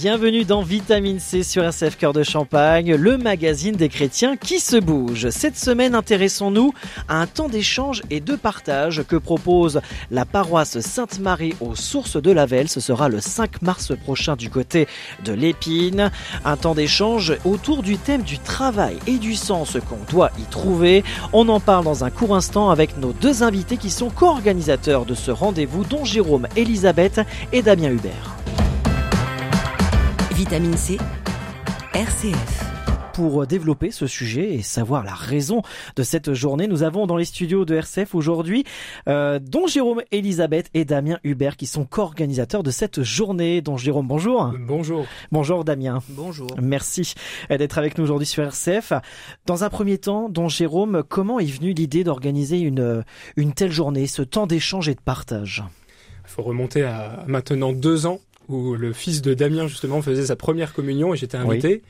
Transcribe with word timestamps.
Bienvenue 0.00 0.44
dans 0.44 0.62
Vitamine 0.62 1.18
C 1.18 1.42
sur 1.42 1.64
RCF 1.64 1.96
Cœur 1.96 2.12
de 2.12 2.22
Champagne, 2.22 2.94
le 2.94 3.18
magazine 3.18 3.74
des 3.74 3.88
chrétiens 3.88 4.36
qui 4.36 4.60
se 4.60 4.76
bouge. 4.76 5.30
Cette 5.30 5.58
semaine, 5.58 5.96
intéressons-nous 5.96 6.72
à 7.08 7.20
un 7.20 7.26
temps 7.26 7.48
d'échange 7.48 8.02
et 8.08 8.20
de 8.20 8.36
partage 8.36 9.02
que 9.02 9.16
propose 9.16 9.80
la 10.12 10.24
paroisse 10.24 10.78
Sainte-Marie 10.78 11.54
aux 11.60 11.74
sources 11.74 12.16
de 12.16 12.30
la 12.30 12.46
Velle. 12.46 12.68
Ce 12.68 12.78
sera 12.78 13.08
le 13.08 13.18
5 13.18 13.60
mars 13.62 13.92
prochain 13.96 14.36
du 14.36 14.50
côté 14.50 14.86
de 15.24 15.32
l'Épine. 15.32 16.12
Un 16.44 16.56
temps 16.56 16.76
d'échange 16.76 17.36
autour 17.44 17.82
du 17.82 17.98
thème 17.98 18.22
du 18.22 18.38
travail 18.38 18.98
et 19.08 19.18
du 19.18 19.34
sens 19.34 19.78
qu'on 19.88 20.12
doit 20.12 20.30
y 20.38 20.44
trouver. 20.44 21.02
On 21.32 21.48
en 21.48 21.58
parle 21.58 21.82
dans 21.82 22.04
un 22.04 22.10
court 22.10 22.36
instant 22.36 22.70
avec 22.70 22.98
nos 22.98 23.12
deux 23.12 23.42
invités 23.42 23.76
qui 23.76 23.90
sont 23.90 24.10
co-organisateurs 24.10 25.06
de 25.06 25.14
ce 25.14 25.32
rendez-vous, 25.32 25.82
dont 25.82 26.04
Jérôme 26.04 26.46
Elisabeth 26.54 27.20
et 27.52 27.62
Damien 27.62 27.90
Hubert. 27.90 28.36
Vitamine 30.38 30.76
C. 30.76 30.98
RCF. 31.94 32.64
Pour 33.12 33.44
développer 33.44 33.90
ce 33.90 34.06
sujet 34.06 34.54
et 34.54 34.62
savoir 34.62 35.02
la 35.02 35.12
raison 35.12 35.62
de 35.96 36.04
cette 36.04 36.32
journée, 36.32 36.68
nous 36.68 36.84
avons 36.84 37.08
dans 37.08 37.16
les 37.16 37.24
studios 37.24 37.64
de 37.64 37.74
RCF 37.74 38.14
aujourd'hui 38.14 38.62
euh, 39.08 39.40
dont 39.42 39.66
Jérôme 39.66 40.00
Elisabeth 40.12 40.70
et 40.74 40.84
Damien 40.84 41.18
Hubert 41.24 41.56
qui 41.56 41.66
sont 41.66 41.84
co-organisateurs 41.84 42.62
de 42.62 42.70
cette 42.70 43.02
journée. 43.02 43.62
Dont 43.62 43.76
Jérôme, 43.76 44.06
bonjour. 44.06 44.54
Bonjour. 44.60 45.06
Bonjour 45.32 45.64
Damien. 45.64 45.98
Bonjour. 46.10 46.46
Merci 46.62 47.14
d'être 47.50 47.76
avec 47.76 47.98
nous 47.98 48.04
aujourd'hui 48.04 48.28
sur 48.28 48.44
RCF. 48.44 48.92
Dans 49.44 49.64
un 49.64 49.70
premier 49.70 49.98
temps, 49.98 50.28
dont 50.28 50.48
Jérôme, 50.48 51.02
comment 51.02 51.40
est 51.40 51.46
venue 51.46 51.72
l'idée 51.72 52.04
d'organiser 52.04 52.60
une, 52.60 53.02
une 53.34 53.54
telle 53.54 53.72
journée, 53.72 54.06
ce 54.06 54.22
temps 54.22 54.46
d'échange 54.46 54.88
et 54.88 54.94
de 54.94 55.00
partage? 55.00 55.64
Il 56.28 56.30
faut 56.30 56.42
remonter 56.42 56.84
à 56.84 57.24
maintenant 57.26 57.72
deux 57.72 58.06
ans 58.06 58.20
où 58.48 58.74
le 58.74 58.92
fils 58.92 59.22
de 59.22 59.34
Damien 59.34 59.66
justement 59.66 60.02
faisait 60.02 60.26
sa 60.26 60.36
première 60.36 60.72
communion 60.72 61.14
et 61.14 61.16
j'étais 61.16 61.36
invité. 61.36 61.82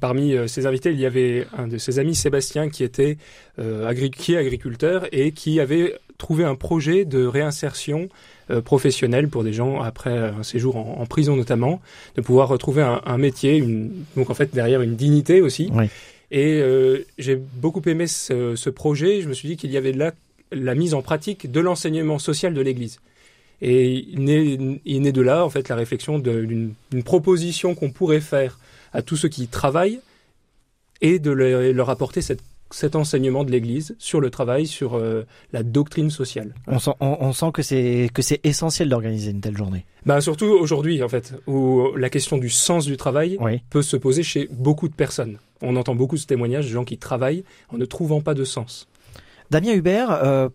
Parmi 0.00 0.34
euh, 0.34 0.48
ses 0.48 0.66
invités, 0.66 0.90
il 0.90 0.98
y 0.98 1.06
avait 1.06 1.46
un 1.56 1.68
de 1.68 1.78
ses 1.78 2.00
amis, 2.00 2.16
Sébastien, 2.16 2.68
qui 2.68 2.82
était 2.82 3.18
euh, 3.58 3.86
agri 3.86 4.10
qui 4.10 4.34
est 4.34 4.36
agriculteur 4.36 5.06
et 5.12 5.30
qui 5.30 5.60
avait 5.60 5.94
trouvé 6.18 6.44
un 6.44 6.56
projet 6.56 7.04
de 7.04 7.24
réinsertion 7.24 8.08
euh, 8.50 8.60
professionnelle 8.60 9.28
pour 9.28 9.44
des 9.44 9.52
gens 9.52 9.80
après 9.80 10.16
un 10.16 10.42
séjour 10.42 10.76
en, 10.76 10.98
en 11.00 11.06
prison 11.06 11.36
notamment, 11.36 11.80
de 12.16 12.20
pouvoir 12.20 12.48
retrouver 12.48 12.82
un, 12.82 13.00
un, 13.06 13.18
métier, 13.18 13.56
une, 13.56 13.92
donc 14.16 14.30
en 14.30 14.34
fait 14.34 14.52
derrière 14.52 14.82
une 14.82 14.96
dignité 14.96 15.40
aussi. 15.40 15.70
Oui. 15.72 15.86
Et 16.32 16.60
euh, 16.62 17.04
j'ai 17.18 17.36
beaucoup 17.36 17.82
aimé 17.86 18.06
ce, 18.06 18.56
ce, 18.56 18.70
projet. 18.70 19.20
Je 19.20 19.28
me 19.28 19.34
suis 19.34 19.48
dit 19.48 19.56
qu'il 19.58 19.70
y 19.70 19.76
avait 19.76 19.92
là 19.92 20.12
la 20.50 20.74
mise 20.74 20.94
en 20.94 21.02
pratique 21.02 21.52
de 21.52 21.60
l'enseignement 21.60 22.18
social 22.18 22.54
de 22.54 22.60
l'Église. 22.62 23.00
Et 23.64 24.04
il 24.10 24.24
naît, 24.24 24.58
il 24.84 25.02
naît 25.02 25.12
de 25.12 25.22
là, 25.22 25.44
en 25.44 25.48
fait, 25.48 25.68
la 25.68 25.76
réflexion 25.76 26.18
d'une 26.18 26.74
proposition 27.04 27.74
qu'on 27.74 27.90
pourrait 27.90 28.20
faire 28.20 28.58
à 28.92 29.02
tous 29.02 29.16
ceux 29.16 29.28
qui 29.28 29.46
travaillent 29.46 30.00
et 31.00 31.18
de 31.18 31.30
leur, 31.30 31.72
leur 31.72 31.88
apporter 31.88 32.20
cette 32.20 32.42
cet 32.74 32.96
enseignement 32.96 33.44
de 33.44 33.50
l'Église 33.50 33.94
sur 33.98 34.20
le 34.20 34.30
travail, 34.30 34.66
sur 34.66 34.94
euh, 34.96 35.26
la 35.52 35.62
doctrine 35.62 36.10
sociale. 36.10 36.54
On 36.66 36.78
sent, 36.78 36.92
on, 37.00 37.18
on 37.20 37.32
sent 37.32 37.50
que 37.52 37.62
c'est 37.62 38.08
que 38.12 38.22
c'est 38.22 38.40
essentiel 38.44 38.88
d'organiser 38.88 39.30
une 39.30 39.40
telle 39.40 39.56
journée. 39.56 39.84
Bah 40.06 40.20
surtout 40.20 40.46
aujourd'hui 40.46 41.02
en 41.02 41.08
fait, 41.08 41.34
où 41.46 41.94
la 41.96 42.10
question 42.10 42.38
du 42.38 42.48
sens 42.50 42.86
du 42.86 42.96
travail 42.96 43.36
Oui. 43.40 43.60
peut 43.70 43.82
se 43.82 43.96
poser 43.96 44.22
chez 44.22 44.48
beaucoup 44.50 44.88
de 44.88 44.94
personnes. 44.94 45.38
On 45.60 45.76
entend 45.76 45.94
beaucoup 45.94 46.16
de 46.16 46.22
témoignages 46.22 46.66
de 46.66 46.72
gens 46.72 46.84
qui 46.84 46.98
travaillent 46.98 47.44
en 47.68 47.78
ne 47.78 47.84
trouvant 47.84 48.20
pas 48.20 48.34
de 48.34 48.44
sens. 48.44 48.88
Damien 49.50 49.74
Hubert, 49.74 50.10
euh, 50.10 50.48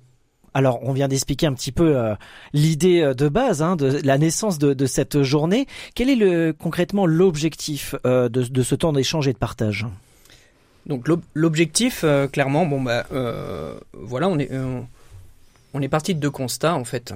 alors, 0.57 0.79
on 0.81 0.91
vient 0.91 1.07
d'expliquer 1.07 1.45
un 1.45 1.53
petit 1.53 1.71
peu 1.71 1.95
euh, 1.95 2.15
l'idée 2.51 3.13
de 3.15 3.29
base 3.29 3.61
hein, 3.61 3.75
de 3.75 3.99
la 4.03 4.17
naissance 4.17 4.57
de, 4.57 4.85
cette 4.87 5.21
journée. 5.21 5.67
Quel 5.93 6.09
est 6.09 6.57
concrètement 6.57 7.05
l'objectif 7.05 7.93
euh, 8.07 8.27
de, 8.27 8.63
ce 8.63 8.73
temps 8.73 8.91
d'échange 8.91 9.27
et 9.27 9.33
de 9.33 9.37
partage? 9.37 9.85
Donc, 10.87 11.07
l'objectif, 11.35 12.01
euh, 12.03 12.27
clairement, 12.27 12.65
bon 12.65 12.81
bah, 12.81 13.05
voilà, 13.93 14.29
on 14.29 14.39
est 14.39 14.49
on 15.73 15.81
est 15.83 15.89
parti 15.89 16.15
de 16.15 16.19
deux 16.19 16.31
constats 16.31 16.73
en 16.73 16.85
fait. 16.85 17.13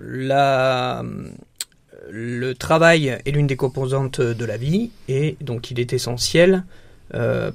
la 0.00 1.04
le 2.10 2.54
travail 2.54 3.20
est 3.24 3.30
l'une 3.30 3.46
des 3.46 3.56
composantes 3.56 4.20
de 4.20 4.44
la 4.44 4.56
vie 4.56 4.90
et 5.06 5.36
donc 5.40 5.70
il 5.70 5.78
est 5.78 5.92
essentiel 5.92 6.64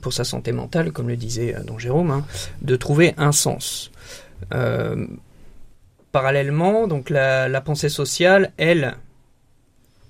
pour 0.01 0.13
sa 0.13 0.23
santé 0.23 0.53
mentale, 0.53 0.93
comme 0.93 1.09
le 1.09 1.17
disait 1.17 1.57
don 1.67 1.77
Jérôme, 1.77 2.11
hein, 2.11 2.25
de 2.61 2.77
trouver 2.77 3.15
un 3.17 3.33
sens. 3.33 3.91
Euh, 4.53 5.07
parallèlement, 6.11 6.87
donc 6.87 7.09
la, 7.09 7.47
la, 7.47 7.61
pensée 7.61 7.89
sociale, 7.89 8.51
elle, 8.57 8.95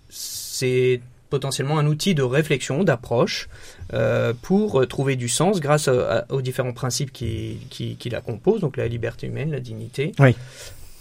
c'est 0.10 1.02
potentiellement 1.30 1.78
un 1.78 1.86
outil 1.86 2.16
de 2.16 2.24
réflexion, 2.24 2.84
d'approche, 2.84 3.50
euh, 3.94 4.34
pour 4.42 4.88
trouver 4.88 5.16
du 5.16 5.30
sens 5.30 5.60
grâce 5.60 5.88
à, 5.88 6.26
aux 6.30 6.42
différents 6.42 6.74
principes 6.74 7.12
qui, 7.12 7.60
qui, 7.70 7.96
qui, 7.96 8.10
la 8.10 8.22
composent, 8.22 8.62
donc 8.62 8.78
la 8.78 8.88
liberté 8.88 9.28
humaine, 9.28 9.52
la 9.52 9.60
dignité, 9.60 10.12
oui. 10.20 10.36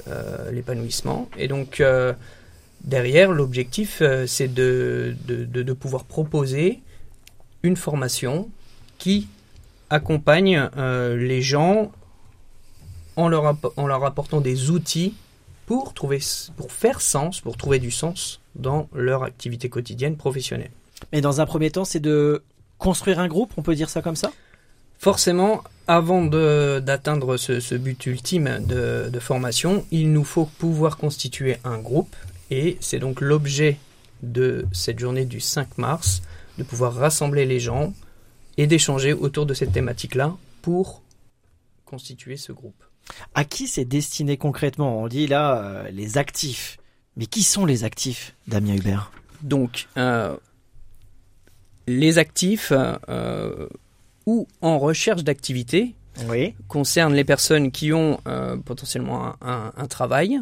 euh, 0.09 0.51
l'épanouissement. 0.51 1.29
Et 1.39 1.49
donc, 1.49 1.81
euh, 1.81 2.13
derrière, 2.85 3.33
l'objectif, 3.33 4.03
c'est 4.27 4.53
de, 4.53 5.17
de, 5.27 5.45
de, 5.45 5.63
de, 5.63 5.73
pouvoir 5.73 6.05
proposer 6.05 6.81
une 7.63 7.77
formation 7.77 8.49
qui 8.99 9.29
accompagne 9.91 10.69
les 10.77 11.41
gens 11.41 11.91
en 13.19 13.29
leur, 13.29 13.57
en 13.77 13.87
leur 13.89 14.05
apportant 14.05 14.41
des 14.41 14.71
outils 14.71 15.13
pour, 15.67 15.93
trouver, 15.93 16.21
pour 16.57 16.71
faire 16.71 17.01
sens, 17.01 17.41
pour 17.41 17.57
trouver 17.57 17.81
du 17.81 17.91
sens 17.91 18.41
dans 18.55 18.89
leur 18.95 19.25
activité 19.25 19.69
quotidienne 19.69 20.17
professionnelle. 20.17 20.71
Mais 21.13 21.21
dans 21.21 21.41
un 21.41 21.47
premier 21.47 21.71
temps, 21.73 21.85
c'est 21.85 22.01
de 22.01 22.45
construire 22.79 23.19
un 23.19 23.27
groupe, 23.27 23.53
on 23.57 23.63
peut 23.63 23.75
dire 23.75 23.91
ça 23.91 24.03
comme 24.03 24.15
ça? 24.15 24.31
Forcément, 25.01 25.65
avant 25.89 26.25
d'atteindre 26.25 27.37
ce, 27.37 27.59
ce, 27.59 27.75
but 27.75 28.07
ultime 28.07 28.65
de, 28.65 29.11
de, 29.13 29.19
formation, 29.19 29.85
il 29.91 30.13
nous 30.13 30.25
faut 30.25 30.45
pouvoir 30.45 30.97
constituer 30.97 31.59
un 31.65 31.79
groupe 31.79 32.15
et 32.51 32.77
c'est 32.81 33.01
donc 33.01 33.21
l'objet 33.21 33.79
de 34.23 34.65
cette 34.73 35.01
journée 35.01 35.25
du 35.25 35.41
5 35.41 35.77
mars, 35.77 36.23
de 36.57 36.63
pouvoir 36.63 36.95
rassembler 36.95 37.47
les 37.47 37.59
gens 37.59 37.93
et 38.57 38.69
d'échanger 38.69 39.13
autour 39.13 39.45
de 39.45 39.55
cette 39.55 39.73
thématique-là 39.73 40.37
pour 40.63 41.03
constituer 41.85 42.37
ce 42.37 42.53
groupe. 42.53 42.88
À 43.35 43.45
qui 43.45 43.67
c'est 43.67 43.85
destiné 43.85 44.37
concrètement? 44.37 45.01
On 45.01 45.09
dit 45.09 45.27
là 45.27 45.63
euh, 45.63 45.91
les 45.91 46.19
actifs. 46.19 46.79
Mais 47.17 47.27
qui 47.27 47.43
sont 47.43 47.67
les 47.67 47.85
actifs, 47.85 48.35
Damien 48.47 48.77
Hubert? 48.77 49.11
Donc, 49.43 49.89
euh, 49.97 50.37
les 51.89 52.19
actifs 52.19 52.73
euh, 52.73 53.69
ou 54.27 54.47
en 54.61 54.79
recherche 54.79 55.25
d'activité 55.25 55.95
oui. 56.29 56.55
concernent 56.69 57.15
les 57.15 57.25
personnes 57.25 57.73
qui 57.73 57.93
ont 57.93 58.19
potentiellement 58.65 59.27
un, 59.27 59.37
un, 59.41 59.73
un, 59.77 59.87
travail, 59.87 60.39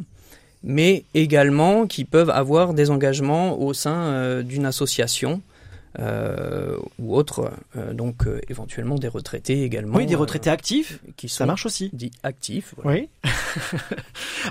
mais 0.63 1.05
également 1.15 1.87
qui 1.87 2.05
peuvent 2.05 2.31
avoir 2.31 2.75
des 2.75 2.91
engagements 2.91 3.59
au 3.59 3.73
sein 3.73 4.43
d'une 4.43 4.67
association 4.67 5.41
euh, 5.99 6.77
ou 6.99 7.17
autres, 7.17 7.51
euh, 7.77 7.93
donc 7.93 8.27
euh, 8.27 8.41
éventuellement 8.49 8.97
des 8.97 9.09
retraités 9.09 9.63
également. 9.63 9.97
Oui, 9.97 10.07
des 10.07 10.15
retraités 10.15 10.51
actifs, 10.51 11.01
qui 11.17 11.29
sont 11.29 11.39
ça 11.39 11.47
marche 11.47 11.67
aussi. 11.67 11.91
Dits 11.93 12.13
actifs. 12.23 12.75
Voilà. 12.77 13.01
Oui. 13.01 13.09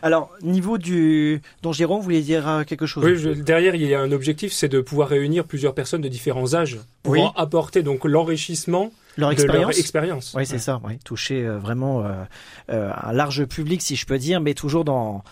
Alors, 0.01 0.31
niveau 0.41 0.77
du... 0.77 1.41
dont 1.61 1.71
Jérôme 1.71 2.01
voulait 2.01 2.21
dire 2.21 2.63
quelque 2.67 2.85
chose 2.85 3.03
Oui, 3.03 3.17
je, 3.17 3.29
derrière, 3.29 3.75
il 3.75 3.83
y 3.83 3.93
a 3.93 4.01
un 4.01 4.11
objectif, 4.11 4.53
c'est 4.53 4.69
de 4.69 4.81
pouvoir 4.81 5.09
réunir 5.09 5.45
plusieurs 5.45 5.73
personnes 5.73 6.01
de 6.01 6.09
différents 6.09 6.55
âges 6.55 6.79
pour 7.03 7.13
oui. 7.13 7.21
apporter 7.35 7.83
donc 7.83 8.05
l'enrichissement 8.05 8.91
leur 9.17 9.29
de 9.29 9.33
expérience. 9.33 9.61
leur 9.61 9.77
expérience. 9.77 10.33
Oui, 10.35 10.45
c'est 10.45 10.53
ouais. 10.53 10.59
ça. 10.59 10.81
Oui. 10.83 10.97
Toucher 11.03 11.45
euh, 11.45 11.57
vraiment 11.57 12.03
euh, 12.03 12.91
un 12.95 13.13
large 13.13 13.45
public, 13.45 13.81
si 13.81 13.95
je 13.95 14.05
peux 14.05 14.17
dire, 14.17 14.41
mais 14.41 14.53
toujours 14.53 14.85
dans 14.85 15.23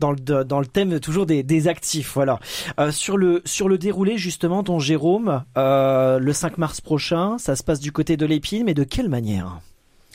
dans 0.00 0.12
le, 0.12 0.44
dans 0.44 0.58
le 0.58 0.66
thème 0.66 0.98
toujours 0.98 1.26
des, 1.26 1.42
des 1.42 1.68
actifs. 1.68 2.12
Voilà. 2.14 2.40
Euh, 2.80 2.90
sur, 2.90 3.16
le, 3.16 3.42
sur 3.44 3.68
le 3.68 3.78
déroulé, 3.78 4.18
justement, 4.18 4.62
dont 4.62 4.80
Jérôme, 4.80 5.44
euh, 5.56 6.18
le 6.18 6.32
5 6.32 6.58
mars 6.58 6.80
prochain, 6.80 7.38
ça 7.38 7.54
se 7.54 7.62
passe 7.62 7.80
du 7.80 7.92
côté 7.92 8.16
de 8.16 8.26
l'épine, 8.26 8.64
mais 8.64 8.74
de 8.74 8.84
quelle 8.84 9.08
manière? 9.08 9.60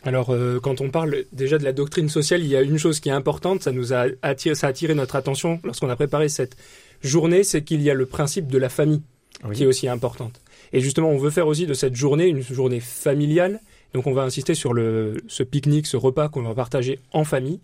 Alors, 0.03 0.31
euh, 0.31 0.59
quand 0.61 0.81
on 0.81 0.89
parle 0.89 1.23
déjà 1.31 1.57
de 1.57 1.63
la 1.63 1.73
doctrine 1.73 2.09
sociale, 2.09 2.41
il 2.41 2.47
y 2.47 2.55
a 2.55 2.61
une 2.61 2.77
chose 2.77 2.99
qui 2.99 3.09
est 3.09 3.13
importante, 3.13 3.63
ça 3.63 3.71
nous 3.71 3.93
a 3.93 4.05
attiré, 4.21 4.53
ça 4.55 4.67
a 4.67 4.69
attiré 4.69 4.93
notre 4.93 5.15
attention 5.15 5.59
lorsqu'on 5.63 5.89
a 5.89 5.95
préparé 5.95 6.29
cette 6.29 6.57
journée, 7.01 7.43
c'est 7.43 7.63
qu'il 7.63 7.81
y 7.81 7.89
a 7.89 7.93
le 7.93 8.05
principe 8.05 8.47
de 8.47 8.57
la 8.57 8.69
famille 8.69 9.01
oui. 9.43 9.55
qui 9.55 9.63
est 9.63 9.65
aussi 9.65 9.87
importante. 9.87 10.41
Et 10.73 10.79
justement, 10.79 11.09
on 11.09 11.17
veut 11.17 11.31
faire 11.31 11.47
aussi 11.47 11.65
de 11.65 11.73
cette 11.73 11.95
journée 11.95 12.27
une 12.27 12.41
journée 12.41 12.79
familiale. 12.79 13.61
Donc, 13.93 14.07
on 14.07 14.13
va 14.13 14.23
insister 14.23 14.53
sur 14.53 14.73
le, 14.73 15.15
ce 15.27 15.41
pique-nique, 15.41 15.87
ce 15.87 15.97
repas 15.97 16.29
qu'on 16.29 16.43
va 16.43 16.53
partager 16.53 16.99
en 17.13 17.23
famille. 17.23 17.59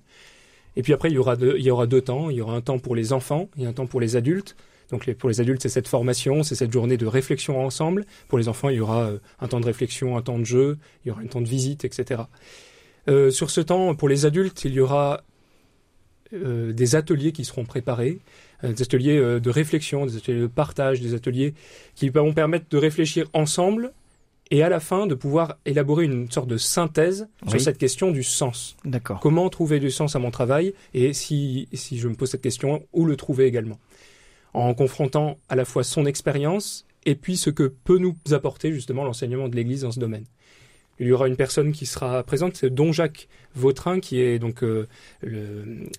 Et 0.75 0.83
puis 0.83 0.94
après, 0.94 1.09
il 1.09 1.15
y, 1.15 1.18
aura 1.18 1.35
deux, 1.35 1.56
il 1.57 1.65
y 1.65 1.71
aura 1.71 1.88
deux 1.88 2.01
temps. 2.01 2.29
Il 2.29 2.38
y 2.38 2.41
aura 2.41 2.56
un 2.56 2.62
temps 2.62 2.79
pour 2.79 2.95
les 2.95 3.13
enfants 3.13 3.50
et 3.57 3.65
un 3.65 3.73
temps 3.73 3.88
pour 3.88 4.00
les 4.00 4.15
adultes. 4.15 4.56
Donc 4.91 5.12
pour 5.13 5.29
les 5.29 5.39
adultes, 5.39 5.62
c'est 5.62 5.69
cette 5.69 5.88
formation, 5.88 6.44
c'est 6.44 6.56
cette 6.56 6.71
journée 6.71 6.97
de 6.97 7.06
réflexion 7.06 7.63
ensemble. 7.65 8.06
Pour 8.27 8.38
les 8.38 8.47
enfants, 8.47 8.69
il 8.69 8.77
y 8.77 8.79
aura 8.81 9.03
euh, 9.03 9.18
un 9.39 9.47
temps 9.47 9.59
de 9.59 9.65
réflexion, 9.65 10.18
un 10.18 10.21
temps 10.21 10.38
de 10.38 10.44
jeu, 10.44 10.77
il 11.03 11.09
y 11.09 11.12
aura 11.12 11.21
un 11.21 11.27
temps 11.27 11.41
de 11.41 11.47
visite, 11.47 11.85
etc. 11.85 12.23
Euh, 13.07 13.31
sur 13.31 13.50
ce 13.50 13.62
temps, 13.62 13.95
pour 13.95 14.09
les 14.09 14.25
adultes, 14.25 14.65
il 14.65 14.73
y 14.73 14.81
aura 14.81 15.23
euh, 16.33 16.73
des 16.73 16.95
ateliers 16.95 17.31
qui 17.31 17.45
seront 17.45 17.65
préparés, 17.65 18.19
des 18.63 18.83
ateliers 18.83 19.39
de 19.39 19.50
réflexion, 19.50 20.06
des 20.06 20.18
ateliers 20.18 20.41
de 20.41 20.47
partage, 20.47 21.01
des 21.01 21.15
ateliers 21.15 21.56
qui 21.95 22.09
vont 22.09 22.31
permettre 22.31 22.65
de 22.69 22.77
réfléchir 22.77 23.27
ensemble 23.33 23.91
et 24.51 24.63
à 24.63 24.69
la 24.69 24.81
fin 24.81 25.07
de 25.07 25.15
pouvoir 25.15 25.57
élaborer 25.65 26.06
une 26.06 26.30
sorte 26.30 26.48
de 26.48 26.57
synthèse 26.57 27.27
sur 27.48 27.59
cette 27.59 27.77
question 27.77 28.12
du 28.12 28.21
sens. 28.21 28.75
D'accord. 28.83 29.19
Comment 29.21 29.50
trouver 29.50 29.80
du 29.80 29.89
sens 29.89 30.15
à 30.15 30.19
mon 30.19 30.30
travail 30.30 30.74
et 30.94 31.13
si, 31.13 31.69
si 31.74 31.98
je 31.98 32.07
me 32.09 32.15
pose 32.15 32.30
cette 32.30 32.42
question, 32.42 32.86
où 32.92 33.06
le 33.06 33.15
trouver 33.15 33.45
également? 33.45 33.80
En 34.53 34.74
confrontant 34.74 35.38
à 35.48 35.56
la 35.56 35.63
fois 35.63 35.83
son 35.83 36.06
expérience 36.06 36.86
et 37.06 37.15
puis 37.15 37.38
ce 37.38 37.50
que 37.50 37.63
peut 37.63 37.98
nous 37.98 38.15
apporter 38.31 38.74
justement 38.74 39.06
l'enseignement 39.06 39.48
de 39.48 39.56
l'Église 39.56 39.81
dans 39.81 39.92
ce 39.92 40.00
domaine. 40.00 40.25
Il 41.01 41.07
y 41.07 41.12
aura 41.12 41.27
une 41.27 41.36
personne 41.36 41.71
qui 41.71 41.88
sera 41.88 42.21
présente, 42.21 42.56
c'est 42.56 42.69
Don 42.69 42.92
Jacques 42.92 43.27
Vautrin, 43.56 44.00
qui 44.00 44.21
est 44.21 44.38
donc 44.38 44.63
euh, 44.63 44.86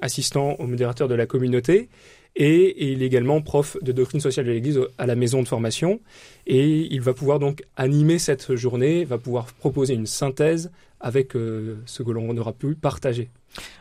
assistant 0.01 0.55
au 0.61 0.67
modérateur 0.69 1.09
de 1.09 1.17
la 1.17 1.27
communauté, 1.27 1.89
et, 2.37 2.93
il 2.93 3.03
est 3.03 3.07
également 3.07 3.43
prof 3.43 3.77
de 3.83 3.91
doctrine 3.93 4.21
sociale 4.21 4.47
de 4.47 4.53
l'Église 4.53 4.81
à 4.99 5.07
la 5.07 5.17
maison 5.17 5.43
de 5.43 5.49
formation. 5.49 6.01
Et 6.47 6.87
il 6.91 7.01
va 7.01 7.15
pouvoir 7.15 7.39
donc 7.41 7.65
animer 7.77 8.19
cette 8.19 8.55
journée, 8.55 9.05
va 9.05 9.19
pouvoir 9.19 9.47
proposer 9.47 9.95
une 9.95 10.07
synthèse 10.07 10.71
avec 11.01 11.35
euh, 11.35 11.79
ce 11.85 12.03
que 12.03 12.11
l'on 12.11 12.35
aura 12.37 12.53
pu 12.53 12.75
partager. 12.75 13.29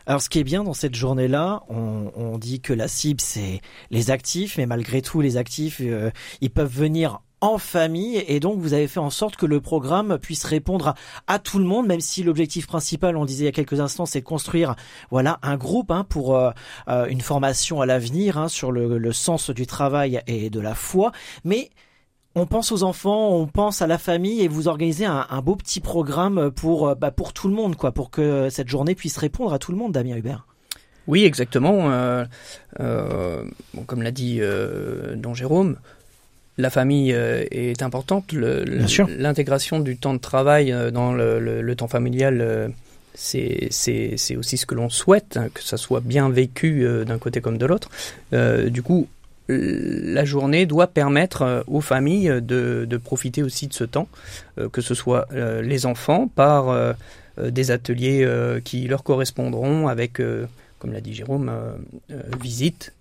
Alors 0.06 0.20
ce 0.20 0.28
qui 0.28 0.40
est 0.40 0.44
bien 0.44 0.64
dans 0.64 0.74
cette 0.74 0.94
journée-là, 0.94 1.62
on, 1.68 2.36
dit 2.36 2.60
que 2.60 2.72
la 2.72 2.88
cible 2.88 3.20
c'est 3.20 3.60
les 3.90 4.10
actifs, 4.10 4.58
mais 4.58 4.66
malgré 4.66 5.00
tout 5.02 5.20
les 5.20 5.36
actifs, 5.36 5.80
euh, 5.80 6.10
ils 6.40 6.50
peuvent 6.50 6.74
venir 6.74 7.20
en 7.42 7.58
famille 7.58 8.24
et 8.28 8.40
donc 8.40 8.60
vous 8.60 8.72
avez 8.72 8.86
fait 8.86 9.00
en 9.00 9.10
sorte 9.10 9.34
que 9.36 9.46
le 9.46 9.60
programme 9.60 10.16
puisse 10.18 10.44
répondre 10.44 10.94
à, 11.26 11.38
tout 11.40 11.58
le 11.58 11.64
monde 11.64 11.88
même 11.88 12.00
si 12.00 12.22
l'objectif 12.22 12.68
principal 12.68 13.16
on 13.16 13.24
disait 13.24 13.42
il 13.42 13.46
y 13.46 13.48
a 13.48 13.52
quelques 13.52 13.80
instants 13.80 14.06
c'est 14.06 14.22
construire 14.22 14.76
voilà 15.10 15.40
un 15.42 15.56
groupe 15.56 15.90
hein, 15.90 16.06
pour 16.08 16.36
euh, 16.36 16.52
euh, 16.88 17.06
une 17.06 17.20
formation 17.20 17.80
à 17.80 17.86
l'avenir 17.86 18.38
hein, 18.38 18.46
sur 18.46 18.70
le, 18.70 19.12
sens 19.12 19.50
du 19.50 19.66
travail 19.66 20.22
et 20.28 20.50
de 20.50 20.60
la 20.60 20.74
foi 20.74 21.10
mais 21.44 21.70
on 22.34 22.46
pense 22.46 22.72
aux 22.72 22.82
enfants, 22.82 23.30
on 23.30 23.46
pense 23.46 23.82
à 23.82 23.86
la 23.86 23.98
famille 23.98 24.40
et 24.40 24.48
vous 24.48 24.68
organisez 24.68 25.04
un, 25.04 25.42
beau 25.42 25.56
petit 25.56 25.80
programme 25.80 26.50
pour 26.52 26.88
euh, 26.88 26.94
bah, 26.94 27.10
pour 27.10 27.32
tout 27.32 27.48
le 27.48 27.54
monde 27.54 27.74
quoi, 27.76 27.90
pour 27.90 28.10
que 28.10 28.48
cette 28.50 28.68
journée 28.68 28.94
puisse 28.94 29.18
répondre 29.18 29.52
à 29.52 29.58
tout 29.58 29.72
le 29.72 29.78
monde, 29.78 29.92
Damien 29.92 30.16
Hubert. 30.16 30.46
Oui, 31.08 31.24
exactement. 31.24 31.90
comme 32.78 34.02
l'a 34.02 34.12
dit 34.12 34.40
Don 35.16 35.34
Jérôme, 35.34 35.76
la 36.58 36.70
famille 36.70 37.12
euh, 37.12 37.44
est 37.50 37.82
importante. 37.82 38.32
L'intégration 38.32 39.80
du 39.80 39.96
temps 39.96 40.14
de 40.14 40.18
travail 40.18 40.72
euh, 40.72 40.90
dans 40.90 41.12
le, 41.12 41.74
temps 41.74 41.88
familial, 41.88 42.40
euh, 42.40 42.68
c'est 43.14 44.36
aussi 44.36 44.56
ce 44.56 44.66
que 44.66 44.74
l'on 44.74 44.90
souhaite, 44.90 45.36
hein, 45.36 45.48
que 45.52 45.62
ça 45.62 45.76
soit 45.76 46.00
bien 46.00 46.28
vécu 46.28 46.86
d'un 47.06 47.18
côté 47.18 47.40
comme 47.40 47.58
de 47.58 47.66
l'autre. 47.66 47.90
du 48.32 48.82
coup, 48.82 49.08
la 49.48 50.24
journée 50.24 50.64
doit 50.64 50.86
permettre 50.86 51.64
aux 51.66 51.82
familles 51.82 52.40
de, 52.40 53.00
profiter 53.02 53.42
aussi 53.42 53.66
de 53.66 53.74
ce 53.74 53.84
temps, 53.84 54.08
que 54.72 54.80
ce 54.80 54.94
soit 54.94 55.28
les 55.32 55.84
enfants 55.84 56.26
par 56.26 56.94
des 57.38 57.70
ateliers 57.70 58.26
qui 58.64 58.88
leur 58.88 59.02
correspondront 59.02 59.88
avec, 59.88 60.22
comme 60.78 60.92
l'a 60.92 61.02
dit 61.02 61.12
Jérôme, 61.12 61.52
visite, 62.40 62.94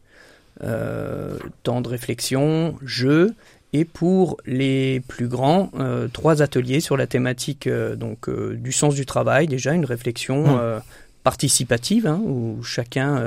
temps 0.59 1.81
de 1.81 1.87
réflexion, 1.87 2.75
jeu, 2.83 3.33
et 3.73 3.85
pour 3.85 4.37
les 4.45 4.99
plus 5.07 5.27
grands, 5.27 5.71
euh, 5.79 6.07
trois 6.11 6.41
ateliers 6.41 6.81
sur 6.81 6.97
la 6.97 7.07
thématique 7.07 7.67
euh, 7.67 7.95
donc 7.95 8.29
du 8.29 8.71
sens 8.71 8.95
du 8.95 9.05
travail, 9.05 9.47
déjà 9.47 9.73
une 9.73 9.85
réflexion 9.85 10.57
mmh. 10.57 10.81
participative 11.23 12.07
hein, 12.07 12.21
où 12.23 12.61
chacun 12.63 13.23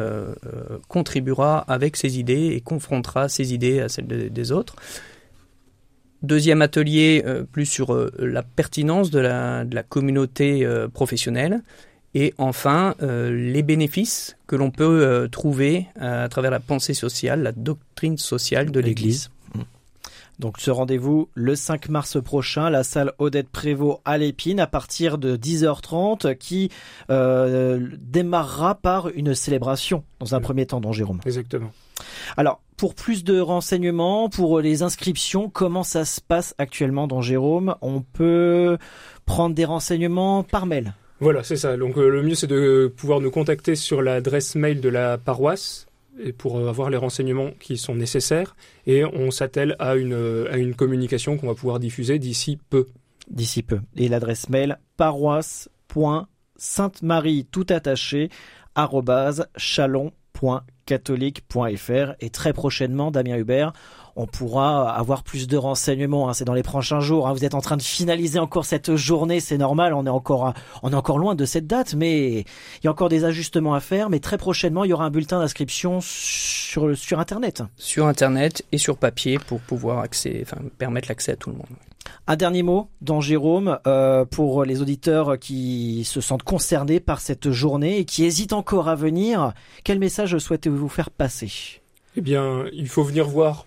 contribuera 0.89 1.59
avec 1.59 1.97
ses 1.97 2.19
idées 2.19 2.53
et 2.55 2.61
confrontera 2.61 3.29
ses 3.29 3.55
idées 3.55 3.81
à 3.81 3.89
celles 3.89 4.31
des 4.31 4.53
autres. 4.53 4.77
Deuxième 6.23 6.63
atelier, 6.63 7.23
plus 7.53 7.67
sur 7.67 8.11
la 8.19 8.43
pertinence 8.43 9.11
de 9.11 9.19
la, 9.19 9.65
de 9.65 9.75
la 9.75 9.83
communauté 9.83 10.67
professionnelle. 10.93 11.63
Et 12.15 12.33
enfin, 12.39 12.95
euh, 13.03 13.31
les 13.31 13.63
bénéfices 13.63 14.37
que 14.47 14.55
l'on 14.55 14.71
peut 14.71 14.85
euh, 14.85 15.27
trouver 15.29 15.89
euh, 16.01 16.25
à 16.25 16.29
travers 16.29 16.53
la 16.53 16.61
pensée 16.61 16.95
sociale, 16.95 17.43
la 17.43 17.53
doctrine 17.53 18.19
sociale 18.19 18.71
de 18.71 18.79
l'Église. 18.79 19.31
Mmh. 19.55 19.61
Donc 20.39 20.59
ce 20.59 20.71
rendez-vous 20.71 21.29
le 21.35 21.57
5 21.57 21.89
mars 21.89 22.23
prochain, 22.23 22.71
la 22.71 22.85
salle 22.85 23.13
Odette 23.19 23.49
Prévost 23.49 24.01
à 24.05 24.17
l'Épine 24.17 24.61
à 24.61 24.69
partir 24.69 25.19
de 25.19 25.37
10h30 25.37 26.37
qui 26.37 26.71
démarrera 27.09 28.75
par 28.75 29.09
une 29.09 29.35
célébration 29.35 30.03
dans 30.19 30.35
un 30.35 30.41
premier 30.41 30.67
temps, 30.67 30.81
dans 30.81 30.93
Jérôme. 30.93 31.21
Exactement. 31.25 31.71
Alors 32.37 32.61
pour 32.77 32.97
plus 32.97 33.23
de 33.23 33.39
renseignements, 33.39 34.29
pour 34.29 34.61
les 34.61 34.83
inscriptions, 34.83 35.49
comment 35.49 35.85
ça 35.85 36.05
se 36.05 36.21
passe 36.21 36.57
actuellement 36.59 37.07
dans 37.07 37.23
Jérôme? 37.23 37.77
On 37.81 38.01
peut 38.01 38.77
prendre 39.27 39.55
des 39.55 39.65
renseignements 39.65 40.43
par 40.43 40.67
mail 40.67 40.95
voilà, 41.25 41.43
c'est 41.43 41.57
ça. 41.57 41.77
Donc 41.79 41.97
euh, 41.97 42.11
le 42.11 42.23
mieux, 42.23 42.35
c'est 42.35 42.47
de 42.47 42.93
pouvoir 42.95 43.23
nous 43.23 43.31
contacter 43.31 43.77
sur 43.77 44.03
l'adresse 44.03 44.57
mail 44.57 44.83
de 44.83 44.91
la 44.91 45.17
paroisse 45.17 45.87
pour 46.37 46.59
euh, 46.59 46.69
avoir 46.69 46.91
les 46.91 46.99
renseignements 46.99 47.53
qui 47.61 47.79
sont 47.79 47.95
nécessaires. 47.95 48.55
Et 48.87 49.07
on 49.07 49.31
s'attelle 49.31 49.75
à 49.79 49.97
une, 49.97 50.13
euh, 50.13 50.53
à 50.53 50.59
une 50.59 50.75
communication 50.75 51.39
qu'on 51.39 51.47
va 51.47 51.55
pouvoir 51.55 51.81
diffuser 51.81 52.19
d'ici 52.19 52.59
peu. 52.69 52.85
D'ici 53.31 53.63
peu. 53.63 53.81
Et 53.97 54.09
l'adresse 54.09 54.51
mail 54.51 54.79
paroisse.sainte-marie 54.99 57.47
tout 57.51 57.67
attaché 57.71 58.29
chalon.catholique.fr 60.87 62.15
et 62.21 62.31
très 62.31 62.53
prochainement 62.53 63.11
Damien 63.11 63.37
Hubert 63.37 63.73
on 64.17 64.27
pourra 64.27 64.95
avoir 64.95 65.25
plus 65.25 65.49
de 65.49 65.57
renseignements. 65.57 66.29
Hein. 66.29 66.35
C'est 66.35 66.45
dans 66.45 66.55
les 66.55 66.63
prochains 66.63 67.01
jours. 67.01 67.27
Hein. 67.27 67.33
Vous 67.33 67.45
êtes 67.45 67.55
en 67.55 67.61
train 67.61 67.77
de 67.77 67.83
finaliser 67.83 68.39
encore 68.39 68.65
cette 68.65 68.95
journée, 68.95 69.41
c'est 69.41 69.59
normal. 69.59 69.93
On 69.93 70.07
est 70.07 70.11
encore, 70.11 70.55
on 70.85 70.93
est 70.93 70.95
encore 70.95 71.19
loin 71.19 71.35
de 71.35 71.45
cette 71.45 71.67
date, 71.67 71.95
mais 71.95 72.41
il 72.41 72.85
y 72.85 72.87
a 72.87 72.91
encore 72.91 73.09
des 73.09 73.25
ajustements 73.25 73.75
à 73.75 73.81
faire. 73.81 74.11
Mais 74.11 74.21
très 74.21 74.39
prochainement, 74.39 74.85
il 74.85 74.91
y 74.91 74.93
aura 74.93 75.05
un 75.05 75.11
bulletin 75.11 75.41
d'inscription 75.41 75.99
sur 76.01 77.19
internet. 77.19 77.63
Sur 77.77 78.07
internet 78.07 78.65
et 78.71 78.79
sur 78.79 78.97
papier 78.97 79.39
pour 79.39 79.61
pouvoir 79.61 79.99
accès, 79.99 80.45
permettre 80.79 81.09
l'accès 81.09 81.33
à 81.33 81.37
tout 81.37 81.51
le 81.51 81.57
monde. 81.57 81.67
Un 82.27 82.37
dernier 82.37 82.63
mot 82.63 82.89
dans 83.01 83.21
Jérôme 83.21 83.79
euh, 83.87 84.25
pour 84.25 84.65
les 84.65 84.81
auditeurs 84.81 85.39
qui 85.39 86.05
se 86.05 86.21
sentent 86.21 86.43
concernés 86.43 87.01
par 87.01 87.21
cette 87.21 87.51
journée 87.51 87.99
et 87.99 88.05
qui 88.05 88.25
hésitent 88.25 88.53
encore 88.53 88.89
à 88.89 88.95
venir. 88.95 89.53
Quel 89.85 89.99
message 89.99 90.39
souhaitez-vous 90.39 90.89
faire 90.89 91.11
passer? 91.11 91.81
Eh 92.17 92.21
bien, 92.21 92.65
il 92.73 92.89
faut 92.89 93.03
venir 93.03 93.29
voir 93.29 93.67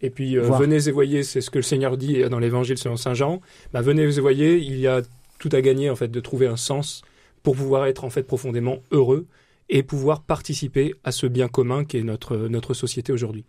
et 0.00 0.10
puis 0.10 0.36
euh, 0.36 0.42
venez 0.42 0.88
et 0.88 0.90
voyez, 0.90 1.22
c'est 1.22 1.40
ce 1.40 1.50
que 1.50 1.58
le 1.58 1.62
Seigneur 1.62 1.96
dit 1.96 2.22
dans 2.28 2.40
l'Évangile 2.40 2.76
selon 2.76 2.96
Saint 2.96 3.14
Jean. 3.14 3.40
Bah, 3.72 3.82
venez 3.82 4.02
et 4.02 4.20
voyez, 4.20 4.58
il 4.58 4.78
y 4.78 4.88
a 4.88 5.02
tout 5.38 5.50
à 5.52 5.60
gagner 5.60 5.90
en 5.90 5.96
fait 5.96 6.08
de 6.08 6.20
trouver 6.20 6.46
un 6.46 6.56
sens 6.56 7.02
pour 7.42 7.56
pouvoir 7.56 7.86
être 7.86 8.04
en 8.04 8.10
fait 8.10 8.22
profondément 8.22 8.78
heureux 8.90 9.26
et 9.68 9.82
pouvoir 9.82 10.22
participer 10.22 10.94
à 11.04 11.12
ce 11.12 11.26
bien 11.26 11.48
commun 11.48 11.84
qui 11.84 11.98
est 11.98 12.02
notre 12.02 12.36
notre 12.36 12.74
société 12.74 13.12
aujourd'hui. 13.12 13.44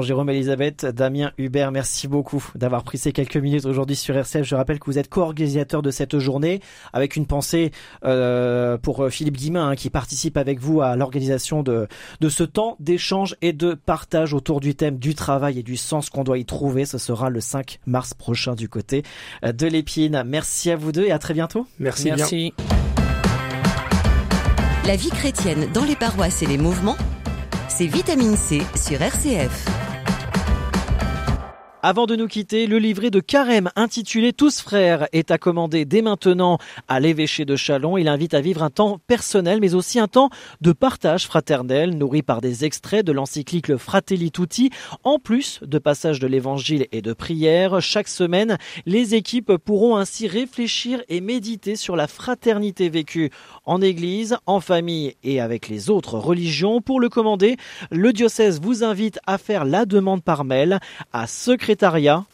Jérôme 0.00 0.30
Elisabeth, 0.30 0.86
Damien 0.86 1.32
Hubert, 1.36 1.70
merci 1.70 2.08
beaucoup 2.08 2.42
d'avoir 2.54 2.82
pris 2.82 2.96
ces 2.96 3.12
quelques 3.12 3.36
minutes 3.36 3.66
aujourd'hui 3.66 3.96
sur 3.96 4.16
RCF. 4.16 4.44
Je 4.44 4.54
rappelle 4.54 4.78
que 4.78 4.86
vous 4.86 4.98
êtes 4.98 5.08
co-organisateur 5.08 5.82
de 5.82 5.90
cette 5.90 6.18
journée 6.18 6.60
avec 6.94 7.16
une 7.16 7.26
pensée 7.26 7.72
euh, 8.04 8.78
pour 8.78 9.10
Philippe 9.10 9.36
Guimain 9.36 9.68
hein, 9.68 9.74
qui 9.74 9.90
participe 9.90 10.38
avec 10.38 10.60
vous 10.60 10.80
à 10.80 10.96
l'organisation 10.96 11.62
de, 11.62 11.88
de 12.20 12.28
ce 12.28 12.44
temps 12.44 12.76
d'échange 12.80 13.36
et 13.42 13.52
de 13.52 13.74
partage 13.74 14.32
autour 14.32 14.60
du 14.60 14.74
thème 14.74 14.98
du 14.98 15.14
travail 15.14 15.58
et 15.58 15.62
du 15.62 15.76
sens 15.76 16.08
qu'on 16.08 16.24
doit 16.24 16.38
y 16.38 16.46
trouver. 16.46 16.86
Ce 16.86 16.96
sera 16.96 17.28
le 17.28 17.40
5 17.40 17.80
mars 17.84 18.14
prochain 18.14 18.54
du 18.54 18.68
côté 18.68 19.02
de 19.42 19.66
l'Épine. 19.66 20.22
Merci 20.24 20.70
à 20.70 20.76
vous 20.76 20.92
deux 20.92 21.04
et 21.04 21.12
à 21.12 21.18
très 21.18 21.34
bientôt. 21.34 21.66
Merci. 21.78 22.10
Merci. 22.16 22.54
La 24.86 24.96
vie 24.96 25.10
chrétienne 25.10 25.68
dans 25.74 25.84
les 25.84 25.96
paroisses 25.96 26.42
et 26.42 26.46
les 26.46 26.58
mouvements 26.58 26.96
c'est 27.76 27.86
Vitamine 27.86 28.36
C 28.36 28.60
sur 28.76 29.00
RCF. 29.00 29.91
Avant 31.84 32.06
de 32.06 32.14
nous 32.14 32.28
quitter, 32.28 32.68
le 32.68 32.78
livret 32.78 33.10
de 33.10 33.18
Carême 33.18 33.68
intitulé 33.74 34.32
Tous 34.32 34.60
frères 34.60 35.08
est 35.10 35.32
à 35.32 35.38
commander 35.38 35.84
dès 35.84 36.00
maintenant 36.00 36.58
à 36.86 37.00
l'évêché 37.00 37.44
de 37.44 37.56
Chalon. 37.56 37.98
Il 37.98 38.06
invite 38.06 38.34
à 38.34 38.40
vivre 38.40 38.62
un 38.62 38.70
temps 38.70 39.00
personnel 39.08 39.58
mais 39.60 39.74
aussi 39.74 39.98
un 39.98 40.06
temps 40.06 40.30
de 40.60 40.70
partage 40.70 41.26
fraternel 41.26 41.98
nourri 41.98 42.22
par 42.22 42.40
des 42.40 42.64
extraits 42.64 43.04
de 43.04 43.10
l'encyclique 43.10 43.76
Fratelli 43.76 44.30
Tutti 44.30 44.70
en 45.02 45.18
plus 45.18 45.58
de 45.62 45.80
passages 45.80 46.20
de 46.20 46.28
l'évangile 46.28 46.86
et 46.92 47.02
de 47.02 47.12
prières. 47.12 47.80
Chaque 47.80 48.06
semaine, 48.06 48.58
les 48.86 49.16
équipes 49.16 49.56
pourront 49.56 49.96
ainsi 49.96 50.28
réfléchir 50.28 51.02
et 51.08 51.20
méditer 51.20 51.74
sur 51.74 51.96
la 51.96 52.06
fraternité 52.06 52.90
vécue 52.90 53.30
en 53.64 53.82
église, 53.82 54.36
en 54.46 54.60
famille 54.60 55.16
et 55.24 55.40
avec 55.40 55.66
les 55.66 55.90
autres 55.90 56.16
religions. 56.16 56.80
Pour 56.80 57.00
le 57.00 57.08
commander, 57.08 57.56
le 57.90 58.12
diocèse 58.12 58.60
vous 58.60 58.84
invite 58.84 59.18
à 59.26 59.36
faire 59.36 59.64
la 59.64 59.84
demande 59.84 60.22
par 60.22 60.44
mail 60.44 60.78
à 61.12 61.26
secret 61.26 61.71
secrétariat 61.72 62.24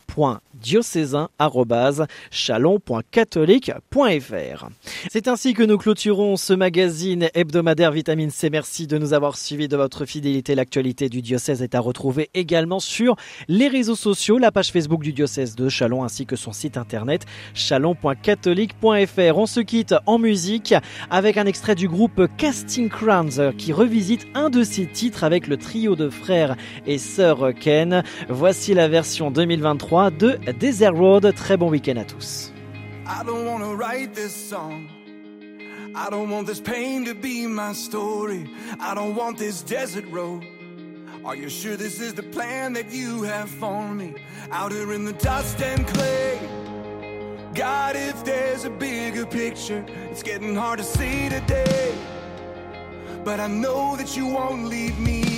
c'est 5.09 5.29
ainsi 5.29 5.55
que 5.55 5.63
nous 5.63 5.79
clôturons 5.79 6.37
ce 6.37 6.53
magazine 6.53 7.29
hebdomadaire 7.35 7.93
Vitamine 7.93 8.31
C. 8.31 8.51
Merci 8.51 8.89
de 8.89 8.99
nous 8.99 9.13
avoir 9.13 9.37
suivis 9.37 9.69
de 9.69 9.77
votre 9.77 10.05
fidélité. 10.05 10.57
L'actualité 10.57 11.09
du 11.09 11.23
diocèse 11.23 11.63
est 11.63 11.77
à 11.77 11.81
retrouver 11.81 12.31
également 12.35 12.81
sur 12.81 13.15
les 13.47 13.69
réseaux 13.69 13.95
sociaux, 13.95 14.39
la 14.39 14.51
page 14.51 14.73
Facebook 14.73 15.03
du 15.03 15.13
diocèse 15.13 15.55
de 15.55 15.69
Chalon 15.69 16.03
ainsi 16.03 16.27
que 16.27 16.35
son 16.35 16.53
site 16.53 16.77
internet 16.77 17.25
chalon.catholique.fr. 17.55 19.39
On 19.39 19.47
se 19.47 19.61
quitte 19.61 19.95
en 20.07 20.19
musique 20.19 20.75
avec 21.11 21.37
un 21.37 21.47
extrait 21.47 21.77
du 21.77 21.87
groupe 21.87 22.27
Casting 22.37 22.89
Crowns 22.89 23.55
qui 23.57 23.73
revisite 23.73 24.27
un 24.35 24.51
de 24.51 24.65
ses 24.65 24.87
titres 24.87 25.23
avec 25.23 25.47
le 25.47 25.57
trio 25.57 25.95
de 25.95 26.11
frères 26.11 26.57
et 26.89 26.99
sœurs 26.99 27.55
Ken. 27.55 28.03
Voici 28.29 28.75
la 28.75 28.89
version 28.89 29.31
2023 29.31 30.08
de 30.11 30.37
Desert 30.53 30.95
Road. 30.95 31.33
Très 31.35 31.57
bon 31.57 31.71
week-end 31.71 31.97
à 31.97 32.05
tous. 32.05 32.53
I 33.07 33.25
don't 33.25 33.47
want 33.47 33.63
to 33.63 33.75
write 33.75 34.15
this 34.15 34.35
song. 34.35 34.89
I 35.95 36.11
don't 36.11 36.31
want 36.31 36.47
this 36.47 36.61
pain 36.61 37.05
to 37.07 37.15
be 37.15 37.47
my 37.47 37.73
story. 37.73 38.49
I 38.79 38.95
don't 38.95 39.17
want 39.17 39.39
this 39.39 39.63
desert 39.63 40.05
road. 40.11 40.45
Are 41.25 41.35
you 41.35 41.49
sure 41.49 41.77
this 41.77 42.01
is 42.01 42.15
the 42.15 42.23
plan 42.23 42.75
that 42.75 42.93
you 42.93 43.23
have 43.23 43.51
for 43.51 43.93
me? 43.95 44.15
Out 44.53 44.73
here 44.73 44.93
in 44.93 45.05
the 45.05 45.15
dust 45.15 45.61
and 45.61 45.87
clay. 45.87 46.39
God, 47.55 47.97
if 47.97 48.25
there's 48.25 48.65
a 48.65 48.71
bigger 48.71 49.27
picture, 49.27 49.85
it's 50.11 50.23
getting 50.23 50.55
hard 50.55 50.79
to 50.79 50.85
see 50.85 51.29
today. 51.29 51.95
But 53.25 53.41
I 53.41 53.49
know 53.49 53.97
that 53.97 54.17
you 54.17 54.27
won't 54.27 54.67
leave 54.67 54.99
me 54.99 55.38